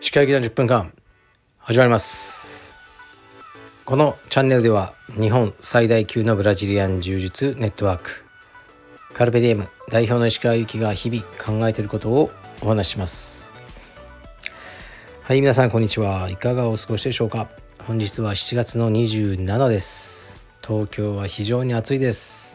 [0.00, 0.92] 歯科医の10分間
[1.58, 2.74] 始まります。
[3.84, 8.24] このチャンネルでは日本最大級のブラジリアン柔術ネットワーク
[9.14, 13.52] カルペディエム代表の石川由紀が日々考えていることをお話しします。
[15.22, 16.28] はい皆さんこんにちは。
[16.30, 17.46] いかがお過ごしでしょうか。
[17.86, 20.42] 本日は7月の27です。
[20.66, 22.49] 東京は非常に暑いです。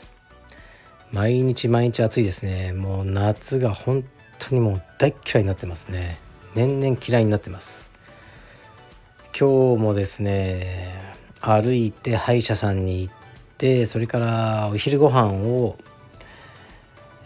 [1.16, 2.74] 毎日毎日暑いですね。
[2.74, 4.04] もう夏が本
[4.38, 6.18] 当にもう大嫌いになってますね。
[6.56, 7.90] 年々嫌いになってます。
[9.32, 10.94] 今日もですね
[11.40, 13.14] 歩いて歯医者さんに行っ
[13.58, 15.78] てそれからお昼ご飯を、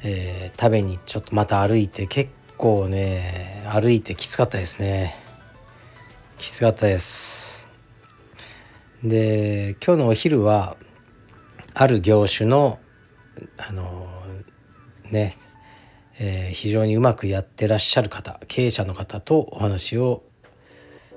[0.04, 5.16] えー、食べにちょっとまた歩いて結構ね歩いてきつかったですね。
[6.38, 7.68] きつかったです。
[9.04, 10.78] で今日のお昼は
[11.74, 12.78] ある業種の
[13.58, 14.08] あの
[15.12, 15.34] ね
[16.22, 20.22] えー、非常にうまくやってらっしゃる方経営者の方とお話を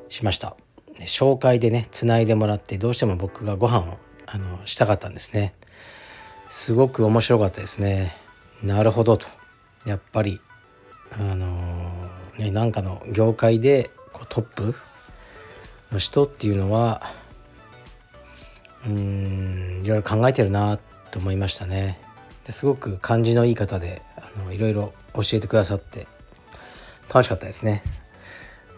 [0.09, 0.57] しました。
[1.01, 5.55] 紹介でねつないでもらってどうしても僕がご飯をあのしたかったんですね。
[6.51, 8.15] すごく面白かったですね。
[8.63, 9.27] なるほどと。
[9.85, 10.41] やっぱり
[11.11, 14.75] あのー、ねなんかの業界でこうトップ
[15.91, 17.03] の人っていうのは
[18.87, 20.79] うんいろいろ考えてるな
[21.11, 21.99] と思いましたね。
[22.47, 26.07] ですごく感じのいい方であのいろいろ教えてくださって
[27.09, 27.83] 楽しかったですね。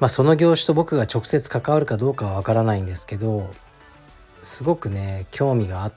[0.00, 3.48] まあその業種と僕が直接関わるかどうかはわからないんですけど
[4.42, 5.92] すごくね興味があ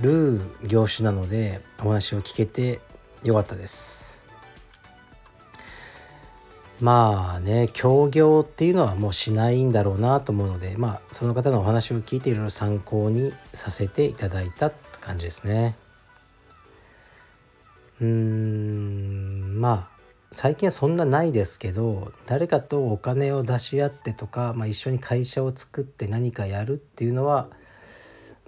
[0.00, 2.80] る業種なのでお話を聞けて
[3.22, 4.24] よかったです。
[6.80, 15.76] まあね協業っていうのはもうしないんだろうなと思うのでまあその方のお話を聞いていろいろ参考にさせていただいたって感じですね。
[18.00, 20.00] うんまあ
[20.32, 27.48] 最近はそんなないですけど誰かとお金を出し合ってとか、まあ、一緒に会社を作って何かやるっていうのは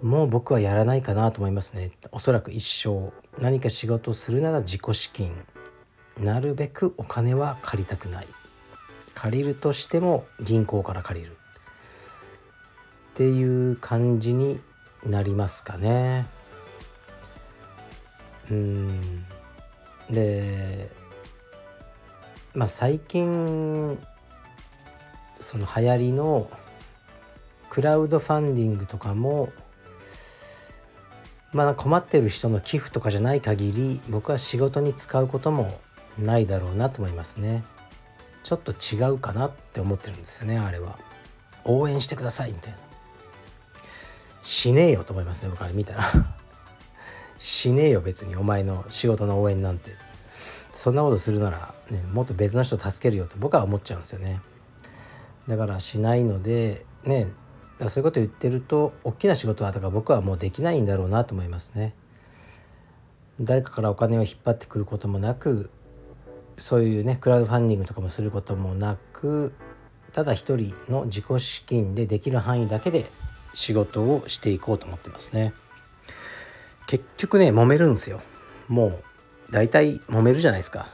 [0.01, 1.91] もう僕はやらないかなと思いますね。
[2.11, 3.13] おそらく一生。
[3.41, 5.31] 何か仕事をするなら自己資金。
[6.19, 8.27] なるべくお金は借りたくない。
[9.13, 11.37] 借りるとしても銀行から借りる。
[13.11, 14.59] っていう感じに
[15.05, 16.25] なりますかね。
[18.51, 19.25] うん。
[20.09, 20.89] で
[22.53, 23.99] まあ最近
[25.39, 26.49] その流行りの
[27.69, 29.49] クラウドファンディングとかも
[31.51, 35.79] まあ困ってる人の寄付とかじゃない限り僕は仕事に使うことも
[36.19, 37.63] ないだろうなと思いますね。
[38.43, 40.99] ちょっと違うかなって思ってるんですよねあれは。
[41.65, 42.77] 応援してくださいみたいな。
[44.41, 46.03] しねえよと思いますね僕あれ見たら。
[47.45, 49.91] しねえよ別にお前の仕事の応援なんて。
[50.73, 54.41] そんなことするなら、ね、もっと別の人助けるよって僕は思っちゃうんですよね。
[55.47, 57.27] だからしないのでね
[57.87, 61.93] そういうこと言ってると大きな仕事はだから僕はもうできないんだろうなと思いますね。
[63.39, 65.69] 誰かからお金を引っ張ってくることもなく
[66.57, 69.53] そういうねクラウドファンディングとかもすることもなく
[70.11, 73.05] ただ一人の自己資金でできる範囲だけで
[73.53, 75.53] 仕事をしていこうと思ってますね。
[76.93, 78.19] 結局ね揉めるんですよ。
[78.67, 79.03] もう
[79.49, 80.85] 大体揉めるじゃないですか。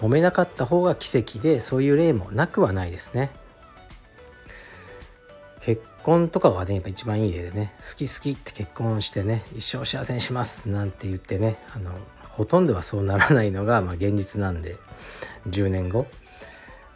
[0.00, 3.30] 揉めなかった方が奇跡でそういう例もなくはないですね。
[5.60, 11.92] 結婚とかがねやっぱ一番いい例でね好き好きって結婚してね一生幸せにしますなんて言ってねあの
[12.30, 14.74] ほとんどはそうならないのが、まあ、現実なんで
[15.48, 16.08] 10年後、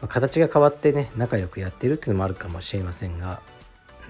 [0.03, 3.41] まあ、形が変わってね仲良くやってるっていうのもあるかもしれませんが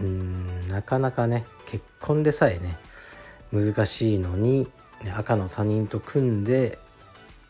[0.00, 2.87] うーんなかなかね結婚でさえね
[3.52, 4.68] 難しいのに
[5.16, 6.78] 赤の他人と組んで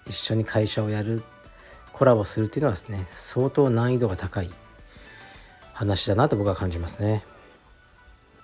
[0.06, 1.22] 一緒に会社をやる
[1.92, 4.50] コラボするっていうのはですね相当難易度が高い
[5.72, 7.25] 話だなと僕は感じますね。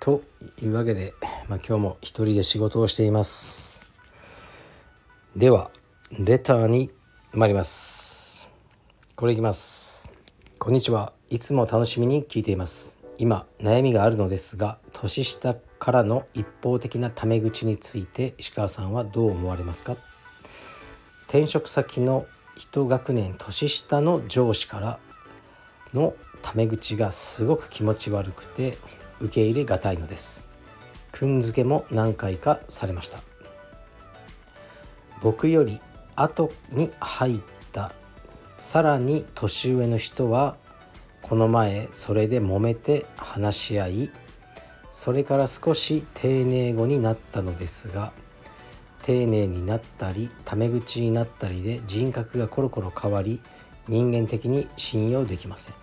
[0.00, 0.22] と
[0.62, 1.14] いうわけで、
[1.48, 3.86] まあ、今日も一人で仕事をしています。
[5.34, 5.70] では
[6.12, 6.90] レターに
[7.32, 8.48] 参ります。
[9.16, 10.12] これいきます。
[10.58, 11.12] こんにちは。
[11.30, 12.98] いつも楽しみに聞いています。
[13.18, 19.98] 今悩みがあるのですが年下からの一方的なタメ口について石川さんはどう思われますか？
[21.24, 22.24] 転職先の
[22.56, 24.98] 一学年年下の上司から
[25.92, 28.78] のタメ口がすごく気持ち悪くて
[29.20, 30.48] 受け入れがたいのです。
[31.12, 33.18] くんづけも何回かされました。
[35.20, 35.80] 僕より
[36.16, 37.40] 後に入っ
[37.72, 37.92] た
[38.56, 40.56] さらに年上の人は
[41.20, 44.10] この前それで揉めて話し合い
[44.94, 48.12] それから少し丁寧語になったのですが
[49.02, 53.40] 丁寧になったりタメ口になったりで人格がコロコロ変わり
[53.88, 55.74] 人間的に信用できません。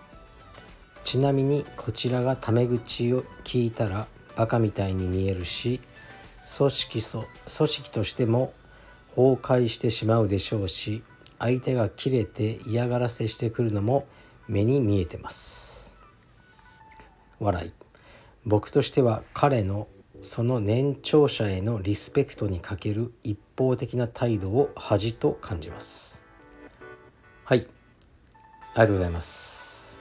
[1.04, 5.80] ちなみにこちらがタメ口を聞いたらバカみたいに見えるし
[6.56, 8.54] 組織組織としても
[9.14, 11.02] 崩壊してしまうでしょうし
[11.38, 14.06] 相手が切れて嫌がらせしてくるのも
[14.48, 15.98] 目に見えてます。
[17.38, 17.81] 笑い。
[18.44, 19.88] 僕としては彼の
[20.20, 26.24] その年長者へのリスペクトに欠ける一方的な態度を恥と感じます。
[27.44, 27.58] はい。
[27.58, 27.66] あり
[28.76, 29.98] がとうございます。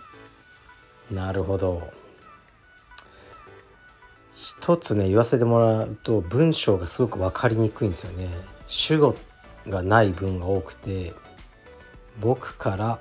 [1.09, 1.91] なるほど。
[4.33, 8.27] 一つね言わせてもらうと文章がすごく分かりにくいんですよね。
[8.67, 9.15] 主語
[9.67, 11.13] がない文が多くて
[12.19, 12.99] 僕から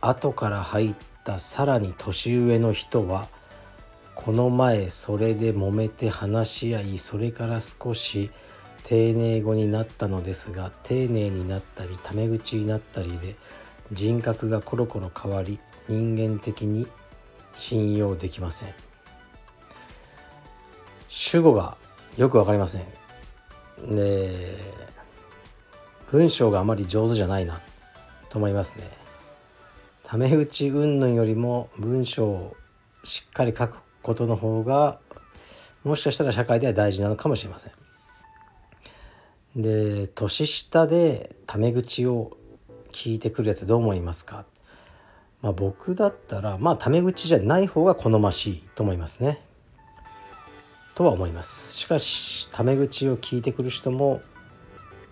[0.00, 0.94] 後から入っ
[1.24, 3.28] たさらに年上の人は
[4.24, 8.30] この前それで揉めて話し合いそれから少し
[8.84, 13.34] 丁寧語になったのですが丁寧になったりタメ口になったりで
[13.92, 15.58] 人格がコロコロ変わり
[15.88, 16.86] 人間的に
[17.54, 18.68] 信用できません。
[21.08, 21.76] 主語が
[22.16, 22.84] よく分かりません。
[23.96, 24.30] で
[26.10, 27.60] 文章があまり上手じゃないな
[28.28, 28.84] と思いますね。
[30.04, 32.56] タメ口云々よりも文章を
[33.02, 34.98] しっかり書くことの方が
[35.84, 37.72] もしかしたら社会では大事なのかもしれません。
[39.56, 42.36] で年下でタメ口を
[42.92, 44.44] 聞いてくるやつどう思いますか、
[45.42, 49.40] まあ、僕だったらまあタメ口じゃない方が好ましいと思いますね。
[50.94, 51.74] とは思います。
[51.74, 54.20] しかしタメ口を聞いてくる人も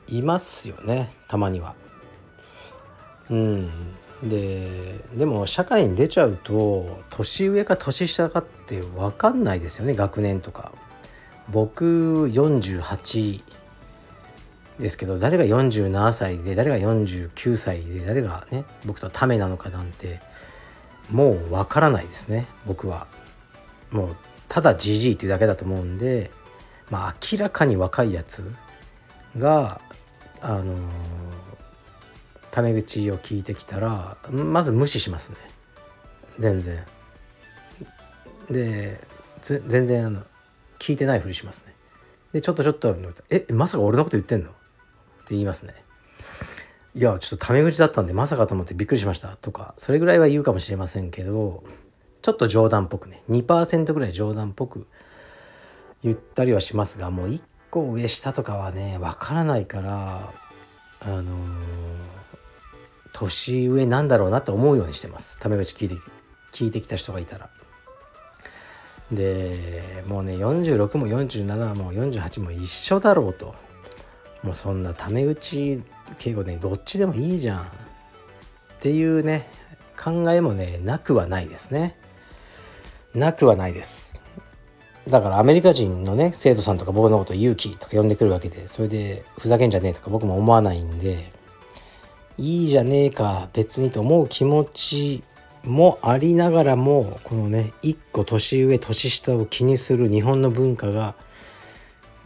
[0.09, 1.75] いますよねたまには。
[3.31, 3.71] うん
[4.23, 10.73] ででも社会に出ちゃうと年上か年下かって分かんないですよね学年とか。
[11.51, 13.41] 僕48
[14.79, 20.21] ですけど誰が47歳で誰が49歳で誰がね僕とためなのかなんて
[21.11, 23.07] もう分からないですね僕は。
[23.91, 24.17] もう
[24.49, 26.31] ただじじいっていうだけだと思うんで
[26.91, 28.45] まあ明らかに若いやつ
[29.39, 29.81] が
[30.43, 30.79] あのー
[32.51, 35.37] タメ口を聞いてきたらまず無視しますね。
[36.39, 36.85] 全然。
[38.51, 39.01] で
[39.43, 40.23] 全然あの
[40.79, 41.75] 聞いてないふりしますね。
[42.33, 42.95] でちょっとちょっと
[43.31, 44.59] 「えまさか俺のこと言ってんの?」って
[45.31, 45.75] 言いますね
[46.95, 51.63] いやちょっとタメ口だったんでまさかと思ってびっくりしましたとかそれぐらいは言うかもしれませんけど
[52.23, 54.87] ちょっと冗談っぽくね2%ぐらい冗談っぽく
[56.03, 60.21] 言ったりはしますがもう1個上下とかはねわからないから
[61.01, 62.18] あのー
[63.19, 65.41] 年上なんだろうなと思うようにしてます。
[65.41, 65.97] タメ口聞いて
[66.53, 67.51] 聞いてきた人がいたら。
[69.11, 73.55] でもうね46も47も48も一緒だろうと。
[74.45, 75.83] もうそんなタメ口
[76.19, 77.61] 敬語ねどっちでもいいじゃん。
[77.63, 77.65] っ
[78.81, 79.51] ていうね
[80.01, 81.99] 考えもねなくはないですね。
[83.15, 84.21] なくはないです。
[85.09, 91.37] だからアメリカ人のね生徒さんとか僕のこと勇気とか呼んでくるわけでそれでふざけんじゃねえとか僕も思わないんで。
[92.39, 95.23] いいじゃねえか別にと思う気持ち
[95.65, 101.15] もありながらもこのね一個年上年下を気にする日本の文化が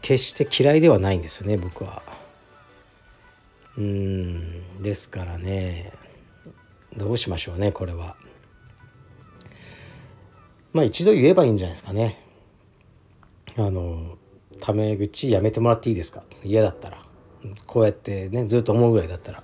[0.03, 2.03] 決して嫌いではないんですよね僕は。
[3.79, 5.93] うんですからね
[6.95, 8.17] どうしましょうねこれは。
[10.75, 12.19] まあ一度言えばいいんじゃないですかね。
[13.57, 14.19] あの
[14.61, 16.23] タメ口やめてもらっていいですか？
[16.45, 16.99] 嫌だったら
[17.67, 19.43] こうやってねずっと思うぐらいだったら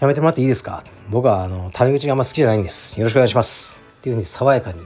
[0.00, 0.84] やめてもらっていいですか？
[1.10, 3.00] 僕はあのタメ口があんま好きじゃないんです。
[3.00, 3.82] よろしくお願いします。
[3.98, 4.80] っていうふうに爽やかに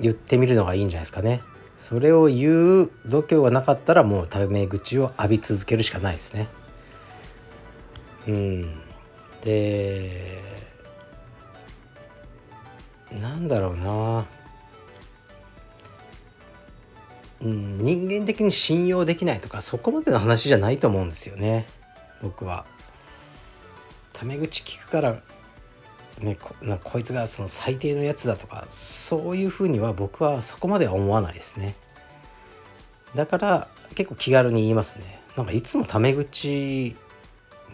[0.00, 1.42] 言ってみるのがいいんじゃないですかね。
[1.78, 6.48] それを言う度胸がなかったらもうタメ口を浴び続けるしかないですね。
[8.26, 8.80] うん。
[9.44, 10.40] で
[13.20, 14.24] なんだろうな。
[17.42, 21.66] うん、人間的に信用できないとかそこまでの話じゃないと思うんですよね。
[22.22, 22.64] 僕は。
[24.22, 25.20] タメ口聞くから
[26.20, 31.74] ねこなこいつがその最低のやつだとかそういうふうには僕はそこまでは思わないですね。
[33.16, 35.20] だから結構気軽に言いますね。
[35.36, 36.94] なんかいつもタメ口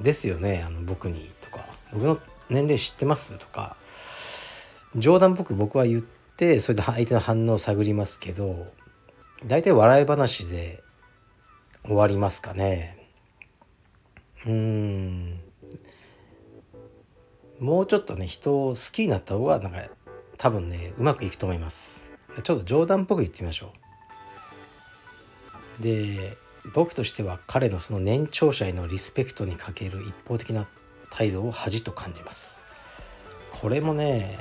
[0.00, 1.66] ですよねあの僕にとか。
[1.92, 3.76] 僕の年齢知ってますとか。
[4.96, 8.68] 冗談っぽく僕は言ってそれで相手の反応を探りますけど
[9.44, 10.82] 大体笑い話で
[11.84, 13.06] 終わりますかね。
[14.46, 15.47] うん。
[17.60, 19.78] もうちょっとね人を好きになった方がなんか
[20.36, 22.12] 多分ねうまくいくと思います。
[22.42, 23.72] ちょっと冗談っぽく言ってみましょ
[25.80, 25.82] う。
[25.82, 26.36] で
[26.74, 30.66] 僕としては彼のその年長者へのリスペクトに欠ける一方的な
[31.10, 32.64] 態度を恥と感じます。
[33.50, 34.38] これもね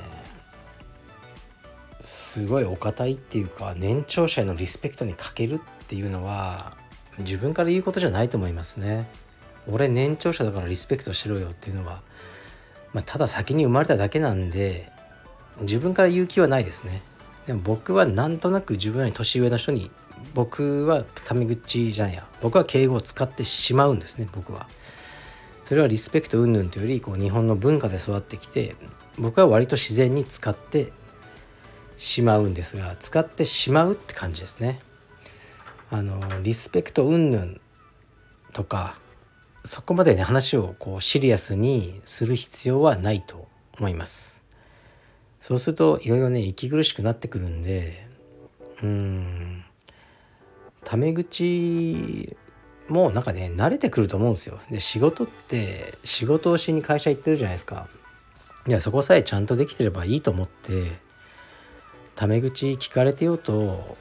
[2.02, 6.76] すごいお堅いっていうか年長者へのリスペクトに欠けるっていうのは
[7.18, 9.08] 自分から言うことじゃないと思いますね。
[9.70, 12.00] 俺年長者だからリスペクトしろよっていうのは、
[12.92, 14.90] まあ、ただ先に生まれただけなんで
[15.60, 17.02] 自分から言う気はないですね。
[17.46, 19.90] でも僕はなんとなく自分より年上の人に
[20.34, 22.26] 僕はタメ口じゃんや。
[22.40, 24.68] 僕は敬語を使ってしまうんですね僕は。
[25.64, 28.74] それはリスペクト云々というよりこう日本の文化で育ってきて
[29.18, 30.92] 僕は割と自然に使って
[31.98, 34.80] しまうんですが使ってしまうって感じですね。
[35.90, 37.54] あのリスペクト云々
[38.52, 38.98] とか
[39.64, 43.46] そこまでね話をこうシリアスにする必要はないと
[43.78, 44.42] 思います。
[45.40, 48.06] そうするといろいろね息苦しくなってくるんで
[48.82, 49.64] うん
[50.84, 52.36] タメ口
[52.88, 54.58] もなんかね慣れてくると思うんですよ。
[54.70, 57.88] で仕事って仕事をしに会社行ってるじゃないですか。
[58.66, 60.92] いやそこさえちゃんとできてればいいと思って
[62.14, 63.96] タメ口聞かれてようと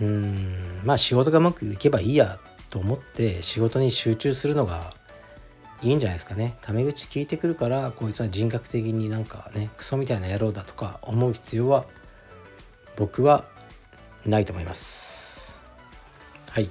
[0.00, 2.38] うんまあ仕事がうまくいけばいいや
[2.74, 4.94] と思って仕事に集中するのが
[5.80, 6.56] いいんじゃないですかね。
[6.60, 11.84] タメ口聞いてくるからこいつは人格的になんかねクソみたいな野郎だとか思う必要は
[12.96, 13.44] 僕は
[14.26, 15.62] ないと思います。
[16.50, 16.68] はい。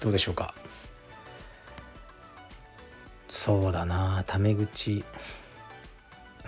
[0.00, 0.54] どうでしょうか。
[3.28, 4.24] そうだな。
[4.26, 5.04] タメ口。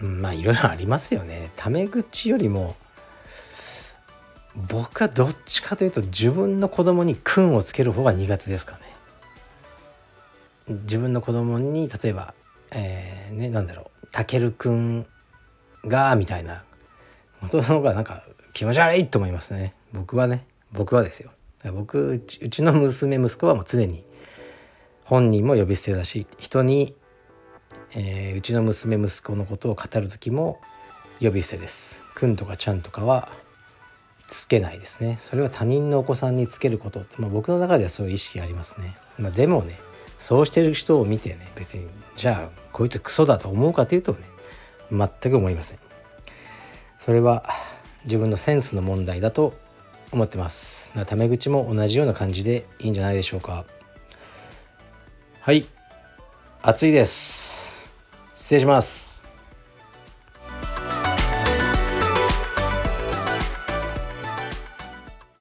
[0.00, 1.50] まあいろいろありますよね。
[1.56, 2.74] タメ口よりも
[4.56, 8.78] 僕はどっちかというと自分の子供に訓をつける方が苦手ですかね。
[10.82, 12.34] 自分の子供に例えば
[12.72, 15.06] えー、ねなんだろうたけるくん
[15.84, 16.64] がみたいな。
[17.40, 19.74] 元の方がなんか気持ち悪いと思いますね。
[19.92, 20.46] 僕はね。
[20.72, 21.30] 僕はですよ。
[21.72, 24.04] 僕うちの娘息子はもう常に
[25.04, 26.94] 本人も呼び捨てだし人に、
[27.94, 30.58] えー、うちの娘息子のことを語る時も
[31.20, 32.02] 呼び捨てです。
[32.14, 33.30] くんとかちゃんとかは
[34.30, 35.18] つけないですね。
[35.20, 38.96] それは他人のお子さんにつけることって、まあ、僕の中ではそういう意識がありますね。
[39.18, 39.78] まあ、でもね
[40.18, 44.18] そうしてる人を見てね別にじゃあこいつクソだと思うかというとね
[44.90, 45.78] 全く思いません。
[46.98, 47.44] それは
[48.04, 49.54] 自分のセンスの問題だと
[50.12, 53.64] 思ってますタメ口も同じような感じでいいんじゃないでしょうか
[55.40, 55.64] はい
[56.62, 57.72] 暑いです
[58.34, 59.09] 失礼します